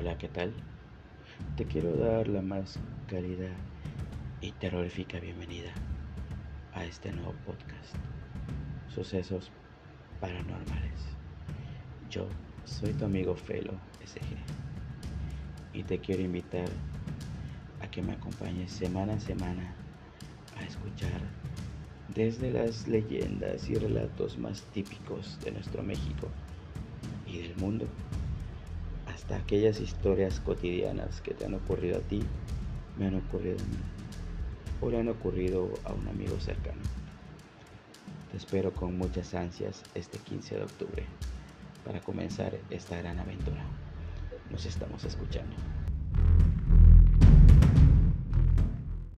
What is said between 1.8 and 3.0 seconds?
dar la más